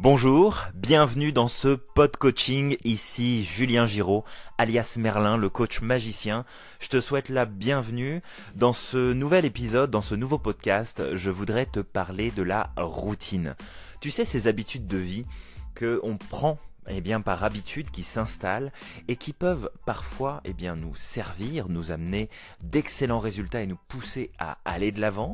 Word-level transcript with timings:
Bonjour, 0.00 0.68
bienvenue 0.74 1.32
dans 1.32 1.48
ce 1.48 1.74
pod 1.74 2.16
coaching. 2.16 2.76
Ici 2.84 3.42
Julien 3.42 3.84
Giraud, 3.84 4.24
alias 4.56 4.94
Merlin, 4.96 5.36
le 5.36 5.48
coach 5.48 5.80
magicien. 5.80 6.44
Je 6.78 6.86
te 6.86 7.00
souhaite 7.00 7.28
la 7.28 7.46
bienvenue 7.46 8.22
dans 8.54 8.72
ce 8.72 9.12
nouvel 9.12 9.44
épisode, 9.44 9.90
dans 9.90 10.00
ce 10.00 10.14
nouveau 10.14 10.38
podcast. 10.38 11.16
Je 11.16 11.32
voudrais 11.32 11.66
te 11.66 11.80
parler 11.80 12.30
de 12.30 12.44
la 12.44 12.70
routine. 12.76 13.56
Tu 14.00 14.12
sais, 14.12 14.24
ces 14.24 14.46
habitudes 14.46 14.86
de 14.86 14.98
vie 14.98 15.26
que 15.74 15.98
on 16.04 16.16
prend 16.16 16.58
eh 16.88 17.00
bien, 17.00 17.20
par 17.20 17.42
habitude 17.42 17.90
qui 17.90 18.04
s'installent 18.04 18.72
et 19.08 19.16
qui 19.16 19.32
peuvent 19.32 19.68
parfois 19.84 20.42
eh 20.44 20.52
bien, 20.52 20.76
nous 20.76 20.94
servir, 20.94 21.68
nous 21.68 21.90
amener 21.90 22.30
d'excellents 22.62 23.18
résultats 23.18 23.62
et 23.62 23.66
nous 23.66 23.78
pousser 23.88 24.30
à 24.38 24.58
aller 24.64 24.92
de 24.92 25.00
l'avant 25.00 25.32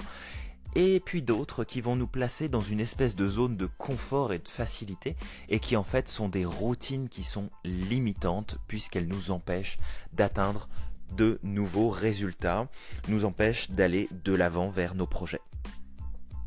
et 0.74 1.00
puis 1.00 1.22
d'autres 1.22 1.64
qui 1.64 1.80
vont 1.80 1.96
nous 1.96 2.06
placer 2.06 2.48
dans 2.48 2.60
une 2.60 2.80
espèce 2.80 3.16
de 3.16 3.26
zone 3.26 3.56
de 3.56 3.66
confort 3.66 4.32
et 4.32 4.38
de 4.38 4.48
facilité, 4.48 5.16
et 5.48 5.60
qui 5.60 5.76
en 5.76 5.84
fait 5.84 6.08
sont 6.08 6.28
des 6.28 6.44
routines 6.44 7.08
qui 7.08 7.22
sont 7.22 7.50
limitantes, 7.64 8.58
puisqu'elles 8.66 9.08
nous 9.08 9.30
empêchent 9.30 9.78
d'atteindre 10.12 10.68
de 11.12 11.38
nouveaux 11.42 11.90
résultats, 11.90 12.68
nous 13.08 13.24
empêchent 13.24 13.70
d'aller 13.70 14.08
de 14.24 14.32
l'avant 14.32 14.68
vers 14.68 14.94
nos 14.94 15.06
projets. 15.06 15.40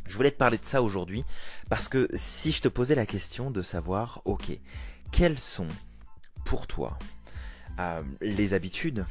Je 0.06 0.16
voulais 0.16 0.32
te 0.32 0.38
parler 0.38 0.58
de 0.58 0.66
ça 0.66 0.82
aujourd'hui, 0.82 1.24
parce 1.70 1.88
que 1.88 2.08
si 2.14 2.52
je 2.52 2.62
te 2.62 2.68
posais 2.68 2.96
la 2.96 3.06
question 3.06 3.52
de 3.52 3.62
savoir, 3.62 4.22
ok, 4.26 4.58
quelles 5.12 5.40
sont 5.40 5.68
pour 6.46 6.68
toi 6.68 6.98
euh, 7.80 8.02
les 8.22 8.54
habitudes 8.54 9.06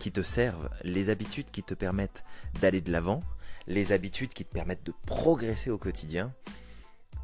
qui 0.00 0.12
te 0.12 0.22
servent, 0.22 0.70
les 0.82 1.10
habitudes 1.10 1.50
qui 1.50 1.62
te 1.62 1.74
permettent 1.74 2.24
d'aller 2.60 2.80
de 2.80 2.90
l'avant, 2.90 3.22
les 3.66 3.92
habitudes 3.92 4.32
qui 4.32 4.44
te 4.44 4.52
permettent 4.52 4.84
de 4.84 4.94
progresser 5.06 5.70
au 5.70 5.78
quotidien, 5.78 6.32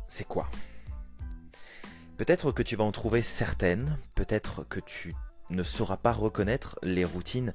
c'est 0.08 0.26
quoi? 0.26 0.48
Peut-être 2.16 2.52
que 2.52 2.62
tu 2.62 2.76
vas 2.76 2.84
en 2.84 2.92
trouver 2.92 3.22
certaines, 3.22 3.98
peut-être 4.14 4.64
que 4.68 4.80
tu 4.80 5.14
ne 5.50 5.62
sauras 5.62 5.96
pas 5.96 6.12
reconnaître 6.12 6.78
les 6.82 7.04
routines 7.04 7.54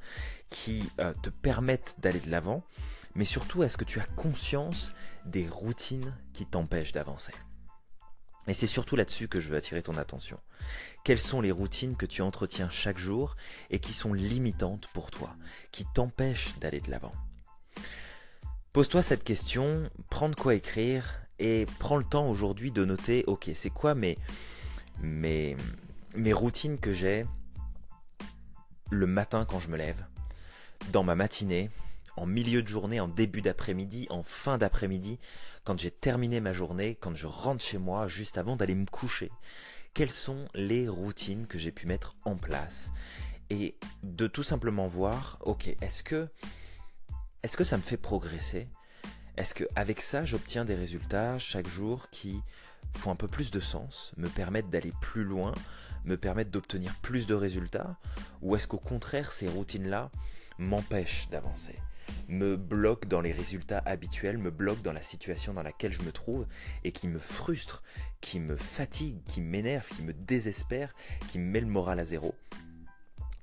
qui 0.50 0.90
euh, 1.00 1.14
te 1.22 1.30
permettent 1.30 1.96
d'aller 2.00 2.20
de 2.20 2.30
l'avant, 2.30 2.64
mais 3.16 3.26
surtout 3.26 3.64
est-ce 3.64 3.78
que 3.78 3.84
tu 3.84 4.00
as 4.00 4.06
conscience 4.06 4.94
des 5.26 5.48
routines 5.48 6.16
qui 6.34 6.46
t'empêchent 6.46 6.94
d'avancer? 6.94 7.34
Et 8.48 8.54
c'est 8.54 8.68
surtout 8.68 8.96
là-dessus 8.96 9.28
que 9.28 9.40
je 9.40 9.50
veux 9.50 9.58
attirer 9.58 9.84
ton 9.84 9.98
attention. 9.98 10.40
Quelles 11.04 11.20
sont 11.20 11.42
les 11.42 11.52
routines 11.52 11.96
que 11.96 12.06
tu 12.06 12.22
entretiens 12.22 12.70
chaque 12.70 12.98
jour 12.98 13.36
et 13.70 13.80
qui 13.80 13.94
sont 13.94 14.14
limitantes 14.14 14.88
pour 14.94 15.12
toi, 15.12 15.36
qui 15.72 15.86
t'empêchent 15.86 16.58
d'aller 16.60 16.82
de 16.82 16.90
l'avant? 16.90 17.14
Pose-toi 18.74 19.04
cette 19.04 19.26
question, 19.26 19.90
prends 20.10 20.30
de 20.30 20.36
quoi 20.36 20.56
écrire 20.56 21.18
et 21.40 21.66
prends 21.80 21.98
le 21.98 22.06
temps 22.06 22.30
aujourd'hui 22.30 22.72
de 22.72 22.86
noter, 22.86 23.26
ok, 23.28 23.52
c'est 23.54 23.70
quoi 23.70 23.96
mes, 23.96 24.18
routines 26.32 26.78
que 26.78 26.94
j'ai 26.94 27.26
le 28.90 29.08
matin 29.08 29.44
quand 29.44 29.60
je 29.60 29.68
me 29.68 29.76
lève, 29.76 30.06
dans 30.94 31.04
ma 31.04 31.16
matinée, 31.16 31.70
en 32.16 32.26
milieu 32.26 32.64
de 32.64 32.70
journée, 32.70 33.02
en 33.02 33.10
début 33.10 33.42
d'après-midi, 33.42 34.08
en 34.10 34.24
fin 34.24 34.58
d'après-midi, 34.58 35.20
quand 35.66 35.78
j'ai 35.78 35.92
terminé 35.92 36.40
ma 36.40 36.54
journée, 36.54 36.96
quand 36.96 37.14
je 37.14 37.28
rentre 37.28 37.62
chez 37.62 37.78
moi, 37.78 38.08
juste 38.08 38.38
avant 38.38 38.56
d'aller 38.56 38.76
me 38.76 38.86
coucher. 38.86 39.32
Quelles 39.94 40.12
sont 40.12 40.48
les 40.54 40.88
routines 40.88 41.46
que 41.46 41.60
j'ai 41.60 41.74
pu 41.74 41.88
mettre 41.88 42.16
en 42.24 42.38
place 42.38 42.94
Et 43.50 43.76
de 44.04 44.28
tout 44.28 44.44
simplement 44.44 44.88
voir, 44.88 45.40
ok, 45.42 45.76
est-ce 45.82 46.04
que 46.04 46.30
est-ce 47.44 47.58
que 47.58 47.64
ça 47.64 47.78
me 47.78 47.82
fait 47.82 47.98
progresser? 47.98 48.68
Est-ce 49.38 49.54
qu'avec 49.54 50.02
ça, 50.02 50.26
j'obtiens 50.26 50.66
des 50.66 50.76
résultats 50.76 51.40
chaque 51.40 51.68
jour 51.68 52.10
qui 52.12 52.42
font 52.98 53.12
un 53.12 53.16
peu 53.16 53.28
plus 53.28 53.52
de 53.52 53.60
sens, 53.60 54.12
me 54.18 54.28
permettent 54.28 54.70
d'aller 54.70 54.94
plus 55.02 55.24
loin, 55.24 55.54
me 56.06 56.18
permettent 56.18 56.52
d'obtenir 56.52 56.94
plus 57.02 57.28
de 57.28 57.34
résultats? 57.34 57.98
Ou 58.42 58.56
est-ce 58.56 58.68
qu'au 58.68 58.78
contraire, 58.78 59.32
ces 59.32 59.48
routines-là 59.48 60.12
m'empêchent 60.58 61.30
d'avancer 61.30 61.78
me 62.28 62.58
bloquent 62.58 63.08
dans 63.08 63.22
les 63.22 63.32
résultats 63.32 63.82
habituels, 63.86 64.38
me 64.38 64.52
bloquent 64.52 64.82
dans 64.82 64.94
la 64.94 65.02
situation 65.02 65.54
dans 65.54 65.64
laquelle 65.64 65.92
je 65.92 66.02
me 66.02 66.12
trouve 66.12 66.46
et 66.84 66.92
qui 66.92 67.08
me 67.08 67.20
frustre, 67.20 67.84
qui 68.22 68.40
me 68.40 68.56
fatigue, 68.56 69.24
qui 69.26 69.42
m'énerve, 69.42 69.88
qui 69.96 70.04
me 70.04 70.14
désespère, 70.14 70.94
qui 71.30 71.40
me 71.40 71.46
met 71.46 71.62
le 71.62 71.68
moral 71.68 72.00
à 72.00 72.06
zéro, 72.06 72.36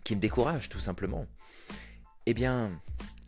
qui 0.04 0.16
me 0.16 0.20
décourage 0.20 0.68
tout 0.68 0.78
simplement? 0.78 1.26
Eh 2.26 2.34
bien, 2.34 2.80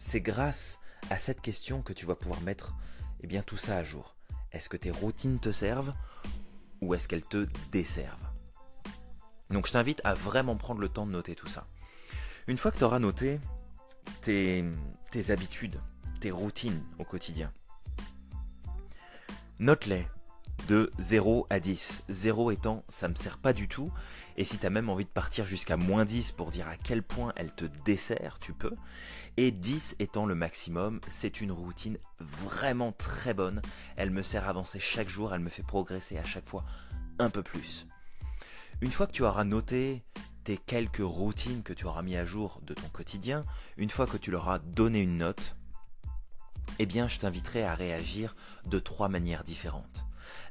c'est 0.02 0.22
grâce 0.22 0.80
à 1.10 1.18
cette 1.18 1.42
question 1.42 1.82
que 1.82 1.92
tu 1.92 2.06
vas 2.06 2.14
pouvoir 2.14 2.40
mettre 2.40 2.74
eh 3.22 3.26
bien, 3.26 3.42
tout 3.42 3.58
ça 3.58 3.76
à 3.76 3.84
jour. 3.84 4.16
Est-ce 4.50 4.70
que 4.70 4.78
tes 4.78 4.90
routines 4.90 5.38
te 5.38 5.52
servent 5.52 5.92
ou 6.80 6.94
est-ce 6.94 7.06
qu'elles 7.06 7.26
te 7.26 7.46
desservent? 7.70 8.30
Donc 9.50 9.66
je 9.66 9.72
t'invite 9.72 10.00
à 10.02 10.14
vraiment 10.14 10.56
prendre 10.56 10.80
le 10.80 10.88
temps 10.88 11.04
de 11.04 11.12
noter 11.12 11.34
tout 11.34 11.48
ça. 11.48 11.66
Une 12.46 12.56
fois 12.56 12.70
que 12.70 12.78
tu 12.78 12.84
auras 12.84 12.98
noté 12.98 13.40
tes, 14.22 14.64
tes 15.10 15.30
habitudes, 15.32 15.78
tes 16.20 16.30
routines 16.30 16.82
au 16.98 17.04
quotidien, 17.04 17.52
note-les 19.58 20.06
de 20.68 20.92
0 20.98 21.46
à 21.50 21.60
10. 21.60 22.02
0 22.08 22.50
étant 22.50 22.84
ça 22.88 23.08
me 23.08 23.14
sert 23.14 23.38
pas 23.38 23.52
du 23.52 23.68
tout. 23.68 23.90
Et 24.36 24.44
si 24.44 24.58
tu 24.58 24.66
as 24.66 24.70
même 24.70 24.88
envie 24.88 25.04
de 25.04 25.10
partir 25.10 25.44
jusqu'à 25.44 25.76
moins 25.76 26.04
10 26.04 26.32
pour 26.32 26.50
dire 26.50 26.68
à 26.68 26.76
quel 26.76 27.02
point 27.02 27.32
elle 27.36 27.52
te 27.52 27.64
dessert, 27.84 28.38
tu 28.40 28.52
peux. 28.52 28.74
Et 29.36 29.50
10 29.50 29.96
étant 29.98 30.26
le 30.26 30.34
maximum, 30.34 31.00
c'est 31.06 31.40
une 31.40 31.52
routine 31.52 31.98
vraiment 32.18 32.92
très 32.92 33.34
bonne. 33.34 33.62
Elle 33.96 34.10
me 34.10 34.22
sert 34.22 34.44
à 34.46 34.50
avancer 34.50 34.80
chaque 34.80 35.08
jour, 35.08 35.34
elle 35.34 35.40
me 35.40 35.50
fait 35.50 35.62
progresser 35.62 36.18
à 36.18 36.24
chaque 36.24 36.48
fois 36.48 36.64
un 37.18 37.30
peu 37.30 37.42
plus. 37.42 37.86
Une 38.80 38.92
fois 38.92 39.06
que 39.06 39.12
tu 39.12 39.22
auras 39.22 39.44
noté 39.44 40.02
tes 40.44 40.56
quelques 40.56 41.02
routines 41.02 41.62
que 41.62 41.74
tu 41.74 41.84
auras 41.84 42.02
mis 42.02 42.16
à 42.16 42.24
jour 42.24 42.60
de 42.62 42.72
ton 42.74 42.88
quotidien, 42.88 43.44
une 43.76 43.90
fois 43.90 44.06
que 44.06 44.16
tu 44.16 44.30
leur 44.30 44.48
as 44.48 44.58
donné 44.58 45.00
une 45.00 45.18
note, 45.18 45.54
eh 46.78 46.86
bien 46.86 47.08
je 47.08 47.18
t'inviterai 47.18 47.62
à 47.62 47.74
réagir 47.74 48.34
de 48.64 48.78
trois 48.78 49.08
manières 49.08 49.44
différentes. 49.44 49.99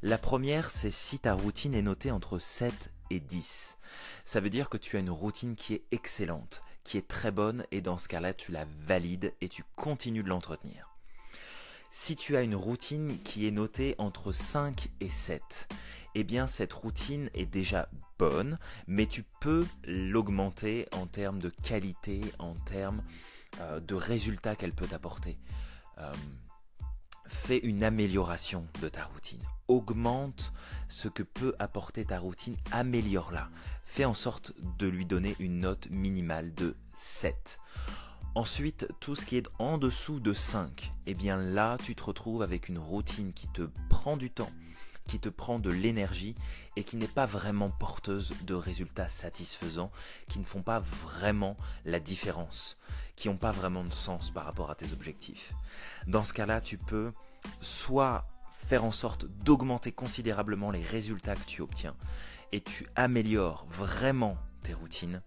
La 0.02 0.18
première, 0.18 0.72
c'est 0.72 0.92
si 0.92 1.20
ta 1.20 1.34
routine 1.34 1.74
est 1.74 1.82
notée 1.82 2.12
entre 2.12 2.40
7 2.40 2.74
et 3.10 3.20
10. 3.20 3.78
Ça 4.26 4.40
veut 4.40 4.50
dire 4.50 4.70
que 4.70 4.78
tu 4.78 4.98
as 4.98 5.00
une 5.00 5.10
routine 5.10 5.56
qui 5.56 5.74
est 5.74 5.84
excellente, 5.92 6.62
qui 6.84 6.98
est 6.98 7.08
très 7.08 7.32
bonne, 7.32 7.66
et 7.72 7.82
dans 7.82 7.98
ce 7.98 8.08
cas-là, 8.08 8.34
tu 8.34 8.52
la 8.52 8.66
valides 8.86 9.34
et 9.42 9.50
tu 9.50 9.64
continues 9.76 10.24
de 10.24 10.30
l'entretenir. 10.30 10.90
Si 11.92 12.16
tu 12.16 12.38
as 12.38 12.44
une 12.44 12.56
routine 12.56 13.20
qui 13.24 13.48
est 13.48 13.52
notée 13.52 13.96
entre 13.98 14.32
5 14.32 14.90
et 15.02 15.10
7, 15.10 15.68
eh 16.16 16.24
bien 16.24 16.46
cette 16.46 16.74
routine 16.74 17.30
est 17.34 17.48
déjà 17.48 17.90
bonne, 18.20 18.60
mais 18.88 19.08
tu 19.08 19.24
peux 19.40 19.66
l'augmenter 19.86 20.88
en 20.92 21.08
termes 21.08 21.40
de 21.40 21.50
qualité, 21.50 22.22
en 22.38 22.54
termes 22.54 23.02
euh, 23.60 23.80
de 23.80 23.96
résultats 23.96 24.56
qu'elle 24.56 24.74
peut 24.74 24.88
apporter. 24.92 25.38
Euh, 25.98 26.14
fais 27.30 27.60
une 27.60 27.84
amélioration 27.84 28.68
de 28.82 28.90
ta 28.90 29.06
routine. 29.06 29.42
Augmente 29.68 30.52
ce 30.88 31.08
que 31.08 31.24
peut 31.24 31.56
apporter 31.60 32.04
ta 32.06 32.20
routine, 32.20 32.58
améliore-la. 32.72 33.50
Fais 33.84 34.06
en 34.06 34.14
sorte 34.14 34.54
de 34.78 34.88
lui 34.88 35.06
donner 35.06 35.36
une 35.40 35.62
note 35.62 35.90
minimale 35.90 36.54
de 36.54 36.76
7. 36.96 37.60
Ensuite, 38.36 38.88
tout 39.00 39.16
ce 39.16 39.26
qui 39.26 39.38
est 39.38 39.50
en 39.58 39.78
dessous 39.78 40.20
de 40.20 40.34
5, 40.34 40.92
eh 41.08 41.14
bien 41.14 41.38
là, 41.38 41.78
tu 41.84 41.96
te 41.96 42.04
retrouves 42.04 42.42
avec 42.42 42.70
une 42.70 42.78
routine 42.78 43.34
qui 43.34 43.48
te 43.48 43.70
prend 43.90 44.18
du 44.18 44.30
temps, 44.30 44.52
qui 45.10 45.20
te 45.20 45.30
prend 45.30 45.58
de 45.58 45.72
l'énergie 45.72 46.36
et 46.76 46.84
qui 46.84 46.96
n'est 46.96 47.08
pas 47.08 47.26
vraiment 47.26 47.72
porteuse 47.72 48.36
de 48.44 48.54
résultats 48.54 49.08
satisfaisants, 49.08 49.92
qui 50.28 50.38
ne 50.38 50.44
font 50.46 50.62
pas 50.62 50.80
vraiment 50.80 51.58
la 51.84 52.00
différence, 52.00 52.78
qui 53.16 53.28
n'ont 53.28 53.38
pas 53.38 53.52
vraiment 53.52 53.84
de 53.84 53.92
sens 53.92 54.30
par 54.30 54.46
rapport 54.46 54.70
à 54.70 54.76
tes 54.76 54.94
objectifs. 54.94 55.54
Dans 56.06 56.24
ce 56.24 56.32
cas-là, 56.34 56.62
tu 56.62 56.78
peux 56.78 57.12
soit 57.60 58.28
faire 58.68 58.86
en 58.86 58.92
sorte 58.92 59.26
d'augmenter 59.26 59.92
considérablement 59.92 60.70
les 60.70 60.84
résultats 60.84 61.36
que 61.36 61.46
tu 61.46 61.64
obtiens 61.64 61.96
et 62.52 62.62
tu 62.62 62.88
améliores 62.96 63.66
vraiment 63.68 64.38
tes 64.62 64.76
routines, 64.76 65.24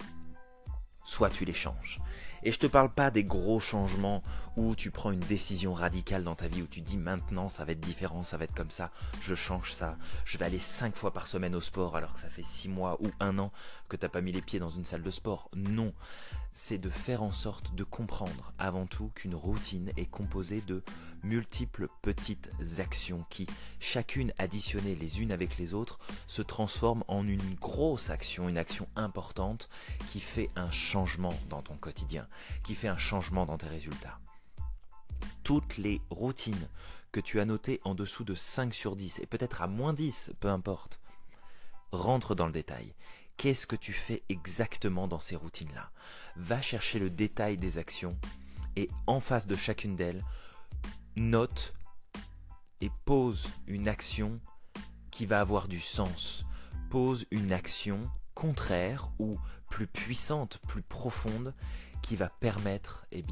soit 1.02 1.30
tu 1.30 1.44
les 1.44 1.52
changes. 1.52 2.00
Et 2.44 2.50
je 2.50 2.58
te 2.58 2.66
parle 2.66 2.92
pas 2.92 3.10
des 3.10 3.24
gros 3.24 3.60
changements 3.60 4.22
où 4.56 4.74
tu 4.74 4.90
prends 4.90 5.12
une 5.12 5.20
décision 5.20 5.72
radicale 5.72 6.24
dans 6.24 6.34
ta 6.34 6.48
vie, 6.48 6.62
où 6.62 6.66
tu 6.66 6.80
dis 6.80 6.98
maintenant 6.98 7.48
ça 7.48 7.64
va 7.64 7.72
être 7.72 7.80
différent, 7.80 8.22
ça 8.22 8.36
va 8.36 8.44
être 8.44 8.54
comme 8.54 8.70
ça, 8.70 8.90
je 9.22 9.34
change 9.34 9.72
ça, 9.72 9.96
je 10.24 10.38
vais 10.38 10.44
aller 10.44 10.58
5 10.58 10.96
fois 10.96 11.12
par 11.12 11.26
semaine 11.26 11.54
au 11.54 11.60
sport 11.60 11.96
alors 11.96 12.14
que 12.14 12.20
ça 12.20 12.28
fait 12.28 12.42
6 12.42 12.68
mois 12.68 13.00
ou 13.00 13.10
un 13.20 13.38
an 13.38 13.52
que 13.88 13.96
t'as 13.96 14.08
pas 14.08 14.20
mis 14.20 14.32
les 14.32 14.42
pieds 14.42 14.58
dans 14.58 14.70
une 14.70 14.84
salle 14.84 15.02
de 15.02 15.10
sport. 15.10 15.50
Non, 15.54 15.92
c'est 16.52 16.78
de 16.78 16.90
faire 16.90 17.22
en 17.22 17.30
sorte 17.30 17.74
de 17.74 17.84
comprendre 17.84 18.52
avant 18.58 18.86
tout 18.86 19.10
qu'une 19.14 19.34
routine 19.34 19.92
est 19.96 20.06
composée 20.06 20.62
de 20.66 20.82
multiples 21.22 21.88
petites 22.02 22.50
actions 22.78 23.24
qui, 23.30 23.46
chacune 23.78 24.32
additionnées 24.38 24.96
les 24.96 25.20
unes 25.20 25.32
avec 25.32 25.56
les 25.56 25.72
autres, 25.72 25.98
se 26.26 26.42
transforment 26.42 27.04
en 27.08 27.26
une 27.26 27.54
grosse 27.54 28.10
action, 28.10 28.48
une 28.48 28.58
action 28.58 28.88
importante 28.96 29.68
qui 30.10 30.20
fait 30.20 30.50
un 30.56 30.70
changement 30.70 31.34
dans 31.48 31.62
ton 31.62 31.76
quotidien, 31.76 32.26
qui 32.62 32.74
fait 32.74 32.88
un 32.88 32.96
changement 32.96 33.46
dans 33.46 33.58
tes 33.58 33.68
résultats 33.68 34.18
toutes 35.42 35.76
les 35.76 36.00
routines 36.10 36.68
que 37.10 37.20
tu 37.20 37.40
as 37.40 37.44
notées 37.44 37.80
en 37.84 37.94
dessous 37.94 38.24
de 38.24 38.34
5 38.34 38.72
sur 38.72 38.96
10, 38.96 39.20
et 39.20 39.26
peut-être 39.26 39.62
à 39.62 39.66
moins 39.66 39.92
10, 39.92 40.32
peu 40.40 40.48
importe, 40.48 41.00
rentre 41.90 42.34
dans 42.34 42.46
le 42.46 42.52
détail. 42.52 42.94
Qu'est-ce 43.36 43.66
que 43.66 43.76
tu 43.76 43.92
fais 43.92 44.22
exactement 44.28 45.08
dans 45.08 45.20
ces 45.20 45.36
routines-là? 45.36 45.90
Va 46.36 46.60
chercher 46.60 46.98
le 46.98 47.10
détail 47.10 47.58
des 47.58 47.78
actions 47.78 48.18
et 48.76 48.88
en 49.06 49.20
face 49.20 49.46
de 49.46 49.56
chacune 49.56 49.96
d'elles, 49.96 50.24
note 51.16 51.74
et 52.80 52.90
pose 53.04 53.48
une 53.66 53.88
action 53.88 54.40
qui 55.10 55.26
va 55.26 55.40
avoir 55.40 55.68
du 55.68 55.80
sens. 55.80 56.44
Pose 56.90 57.26
une 57.30 57.52
action 57.52 58.10
contraire 58.34 59.10
ou 59.18 59.38
plus 59.68 59.86
puissante, 59.86 60.58
plus 60.66 60.82
profonde, 60.82 61.54
qui 62.02 62.16
va 62.16 62.28
permettre 62.28 63.06
eh 63.12 63.24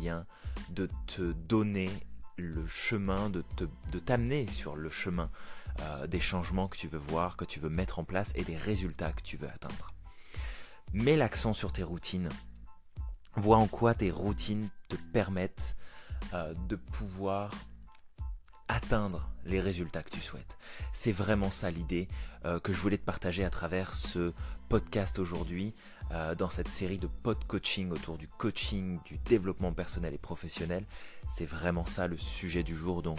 de 0.71 0.89
te 1.07 1.33
donner 1.33 1.91
le 2.37 2.67
chemin, 2.67 3.31
de, 3.31 3.43
t'amener 3.99 4.47
sur 4.47 4.77
le 4.77 4.91
chemin 4.91 5.31
euh, 5.81 6.07
des 6.07 6.21
changements 6.21 6.69
que 6.69 6.77
tu 6.77 6.89
veux 6.89 6.99
voir, 6.99 7.37
que 7.37 7.45
tu 7.45 7.61
veux 7.61 7.69
mettre 7.69 7.99
en 7.99 8.05
place 8.05 8.33
et 8.35 8.43
des 8.43 8.57
résultats 8.57 9.13
que 9.13 9.23
tu 9.23 9.37
veux 9.37 9.49
atteindre. 9.49 9.93
Mets 10.93 11.17
l'accent 11.17 11.53
sur 11.53 11.73
tes 11.73 11.83
routines. 11.83 12.29
Vois 13.37 13.59
en 13.59 13.69
quoi 13.69 13.95
tes 13.95 14.11
routines 14.11 14.69
te 14.89 14.97
permettent 15.13 15.77
euh, 16.35 16.55
de 16.69 16.77
pouvoir 16.77 17.51
atteindre 18.71 19.29
les 19.45 19.61
résultats 19.61 20.03
que 20.03 20.11
tu 20.11 20.21
souhaites. 20.21 20.57
C'est 20.93 21.13
vraiment 21.13 21.51
ça 21.51 21.71
l'idée 21.71 22.09
euh, 22.45 22.61
que 22.61 22.73
je 22.73 22.81
voulais 22.81 22.99
te 22.99 23.05
partager 23.05 23.45
à 23.45 23.51
travers 23.51 23.95
ce 23.95 24.33
podcast 24.69 25.19
aujourd'hui, 25.19 25.75
euh, 26.13 26.37
dans 26.37 26.51
cette 26.51 26.69
série 26.69 26.99
de 26.99 27.09
pod 27.09 27.43
coaching 27.47 27.91
autour 27.91 28.17
du 28.17 28.29
coaching, 28.29 29.01
du 29.05 29.19
développement 29.19 29.73
personnel 29.73 30.15
et 30.15 30.19
professionnel. 30.19 30.85
C'est 31.29 31.47
vraiment 31.47 31.85
ça 31.85 32.07
le 32.07 32.17
sujet 32.17 32.63
du 32.63 32.77
jour. 32.77 33.03
Donc, 33.03 33.19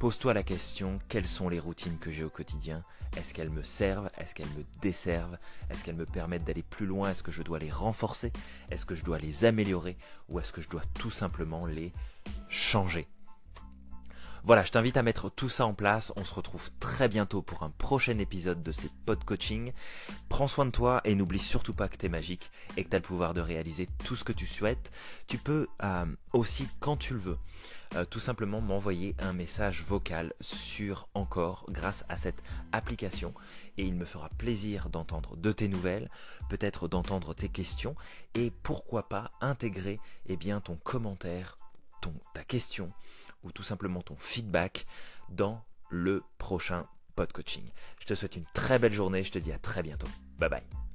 pose-toi 0.00 0.34
la 0.34 0.42
question, 0.42 0.98
quelles 1.08 1.28
sont 1.28 1.48
les 1.48 1.60
routines 1.60 1.98
que 1.98 2.10
j'ai 2.10 2.24
au 2.24 2.30
quotidien? 2.30 2.82
Est-ce 3.16 3.32
qu'elles 3.32 3.50
me 3.50 3.62
servent? 3.62 4.10
Est-ce 4.18 4.34
qu'elles 4.34 4.48
me 4.48 4.64
desservent? 4.82 5.38
Est-ce 5.70 5.84
qu'elles 5.84 5.94
me 5.94 6.06
permettent 6.06 6.44
d'aller 6.44 6.64
plus 6.64 6.86
loin? 6.86 7.10
Est-ce 7.10 7.22
que 7.22 7.30
je 7.30 7.44
dois 7.44 7.60
les 7.60 7.70
renforcer? 7.70 8.32
Est-ce 8.72 8.86
que 8.86 8.96
je 8.96 9.04
dois 9.04 9.18
les 9.18 9.44
améliorer? 9.44 9.96
Ou 10.28 10.40
est-ce 10.40 10.52
que 10.52 10.62
je 10.62 10.68
dois 10.68 10.82
tout 10.94 11.12
simplement 11.12 11.64
les 11.64 11.92
changer? 12.48 13.06
Voilà, 14.46 14.62
je 14.62 14.70
t'invite 14.70 14.98
à 14.98 15.02
mettre 15.02 15.30
tout 15.30 15.48
ça 15.48 15.64
en 15.64 15.72
place. 15.72 16.12
On 16.16 16.24
se 16.24 16.34
retrouve 16.34 16.70
très 16.78 17.08
bientôt 17.08 17.40
pour 17.40 17.62
un 17.62 17.70
prochain 17.70 18.18
épisode 18.18 18.62
de 18.62 18.72
ces 18.72 18.90
pod 19.06 19.24
coaching. 19.24 19.72
Prends 20.28 20.48
soin 20.48 20.66
de 20.66 20.70
toi 20.70 21.00
et 21.04 21.14
n'oublie 21.14 21.38
surtout 21.38 21.72
pas 21.72 21.88
que 21.88 21.96
tu 21.96 22.04
es 22.04 22.10
magique 22.10 22.50
et 22.76 22.84
que 22.84 22.90
tu 22.90 22.94
as 22.94 22.98
le 22.98 23.04
pouvoir 23.04 23.32
de 23.32 23.40
réaliser 23.40 23.88
tout 24.04 24.16
ce 24.16 24.22
que 24.22 24.34
tu 24.34 24.46
souhaites. 24.46 24.92
Tu 25.28 25.38
peux 25.38 25.66
euh, 25.82 26.04
aussi, 26.34 26.68
quand 26.78 26.98
tu 26.98 27.14
le 27.14 27.20
veux, 27.20 27.38
euh, 27.94 28.04
tout 28.04 28.20
simplement 28.20 28.60
m'envoyer 28.60 29.16
un 29.18 29.32
message 29.32 29.82
vocal 29.82 30.34
sur 30.42 31.08
encore 31.14 31.64
grâce 31.70 32.04
à 32.10 32.18
cette 32.18 32.42
application 32.72 33.32
et 33.78 33.84
il 33.84 33.94
me 33.94 34.04
fera 34.04 34.28
plaisir 34.28 34.90
d'entendre 34.90 35.38
de 35.38 35.52
tes 35.52 35.68
nouvelles, 35.68 36.10
peut-être 36.50 36.86
d'entendre 36.86 37.32
tes 37.32 37.48
questions 37.48 37.96
et 38.34 38.52
pourquoi 38.62 39.08
pas 39.08 39.30
intégrer 39.40 40.00
eh 40.26 40.36
bien, 40.36 40.60
ton 40.60 40.76
commentaire, 40.76 41.56
ta 42.34 42.44
question 42.44 42.92
ou 43.44 43.52
tout 43.52 43.62
simplement 43.62 44.02
ton 44.02 44.16
feedback 44.16 44.86
dans 45.28 45.64
le 45.90 46.22
prochain 46.38 46.86
pod 47.14 47.32
coaching. 47.32 47.64
Je 48.00 48.06
te 48.06 48.14
souhaite 48.14 48.36
une 48.36 48.46
très 48.54 48.78
belle 48.78 48.92
journée, 48.92 49.22
je 49.22 49.32
te 49.32 49.38
dis 49.38 49.52
à 49.52 49.58
très 49.58 49.82
bientôt. 49.82 50.08
Bye 50.38 50.50
bye. 50.50 50.93